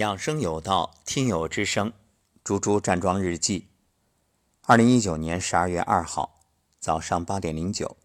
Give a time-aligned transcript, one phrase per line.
[0.00, 1.92] 养生有道，听友之声，
[2.42, 3.66] 猪猪站桩日记。
[4.62, 6.40] 二零一九年十二月二号
[6.78, 7.98] 早上八点零九，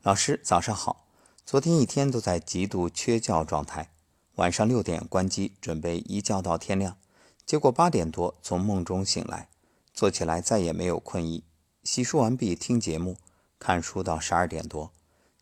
[0.00, 1.04] 老师早上好。
[1.44, 3.90] 昨天一天都在极度缺觉状态，
[4.36, 6.96] 晚上六点关机，准备一觉到天亮。
[7.44, 9.50] 结果八点多从梦中醒来，
[9.92, 11.44] 坐起来再也没有困意。
[11.82, 13.18] 洗漱完毕，听节目、
[13.58, 14.90] 看书到十二点多。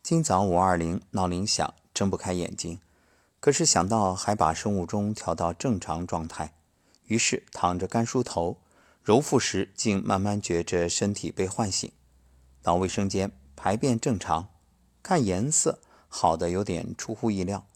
[0.02, 2.80] 今早五二零闹铃响，睁不开眼睛。
[3.42, 6.54] 可是想到还把生物钟调到正常状态，
[7.06, 8.58] 于是躺着干梳头，
[9.02, 11.90] 揉腹时竟慢慢觉着身体被唤醒。
[12.62, 14.50] 到卫生间排便正常，
[15.02, 17.66] 看颜色好的有点出乎意料。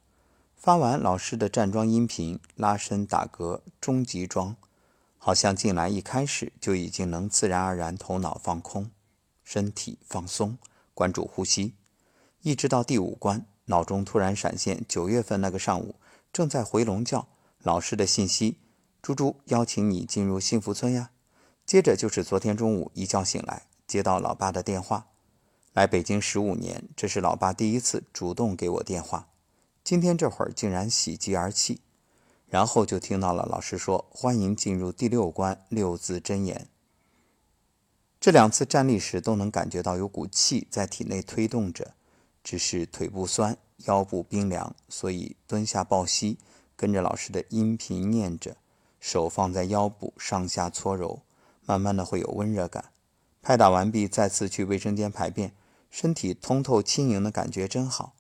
[0.54, 4.54] 发完老师的站桩音频，拉伸打嗝终极桩，
[5.18, 8.92] 好像进来一开始就已经能自然而然头脑放空，
[9.42, 10.59] 身体放松，
[10.95, 11.74] 关注呼吸，
[12.42, 13.45] 一直到第五关。
[13.66, 15.96] 脑中突然闪现九月份那个上午，
[16.32, 17.26] 正在回笼觉，
[17.62, 18.58] 老师的信息
[19.02, 21.10] ：“猪猪邀请你进入幸福村呀。”
[21.66, 25.08] 接着就是昨天中午一觉醒来，接到老爸的电话，
[25.73, 29.28] 来北京十五年，这是老爸第一次主动给我电话。
[29.82, 31.80] 今天这会儿竟然喜极而泣，
[32.46, 36.68] 然后就听到了老师说：“欢迎进入第六关六字真言。”
[38.20, 41.95] 这两次站立时都能感觉到有股气在体内推动着。
[42.46, 46.38] 只是腿部酸，腰部冰凉，所以蹲下抱膝，
[46.76, 48.56] 跟着老师的音频念着，
[49.00, 51.22] 手放在腰部上下搓揉，
[51.64, 52.92] 慢慢的会有温热感。
[53.42, 55.56] 拍打完毕，再次去卫生间排便，
[55.90, 58.14] 身体通透轻盈的感觉真好。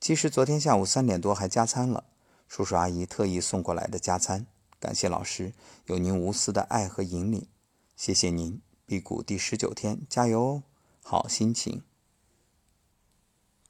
[0.00, 2.04] 其实昨天下午三点多还加餐了，
[2.48, 4.46] 叔叔阿姨特意送过来的加餐，
[4.78, 5.52] 感谢老师
[5.84, 7.46] 有您无私的爱和引领，
[7.94, 8.62] 谢谢您。
[8.86, 10.62] 辟谷第十九天，加油哦，
[11.02, 11.82] 好心情。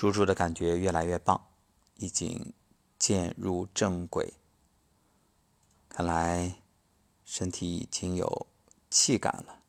[0.01, 1.49] 猪猪的感觉越来越棒，
[1.97, 2.55] 已经
[2.99, 4.33] 渐入正轨。
[5.91, 6.55] 看来
[7.23, 8.47] 身体已经有
[8.89, 9.61] 气感了，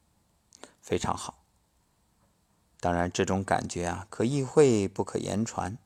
[0.82, 1.44] 非常好。
[2.80, 5.78] 当然，这种感觉啊，可意会不可言传，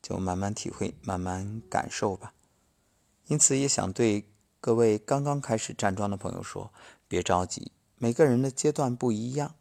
[0.00, 2.32] 就慢慢体会，慢慢感受吧。
[3.26, 4.26] 因此，也想对
[4.62, 6.72] 各位刚刚开始站桩的朋友说：
[7.06, 9.54] 别着急，每个人的阶段不一样。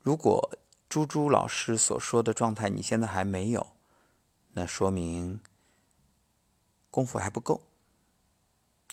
[0.00, 0.58] 如果
[0.92, 3.74] 猪猪老师所说的状态，你现在还没有，
[4.52, 5.40] 那说明
[6.90, 7.62] 功夫还不够，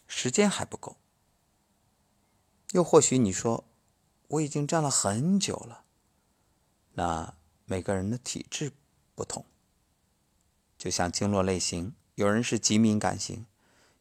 [0.08, 0.96] 时间还不够。
[2.72, 3.66] 又或许你说
[4.30, 5.84] 我已经站了很久了，
[6.94, 8.72] 那每个人的体质
[9.14, 9.46] 不同，
[10.78, 13.46] 就像经络类型，有人是极敏感型，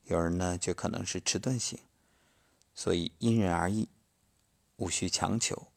[0.05, 1.81] 有人呢就可能是迟钝型，
[2.73, 3.89] 所以因人而异，
[4.77, 5.73] 无需强求。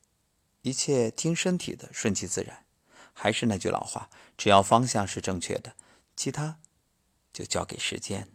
[0.62, 2.66] 一切听身体的，顺其自然。
[3.14, 5.76] 还是那句老话，只要方向是正确的，
[6.16, 6.60] 其他
[7.34, 8.28] 就交给时间。